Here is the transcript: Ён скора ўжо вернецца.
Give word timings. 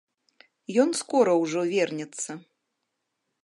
Ён 0.83 0.89
скора 1.01 1.33
ўжо 1.43 1.61
вернецца. 1.75 2.31